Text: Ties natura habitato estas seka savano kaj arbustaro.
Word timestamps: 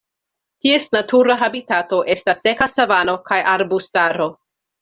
Ties 0.65 0.87
natura 0.95 1.35
habitato 1.43 2.01
estas 2.15 2.43
seka 2.47 2.71
savano 2.75 3.17
kaj 3.31 3.41
arbustaro. 3.55 4.31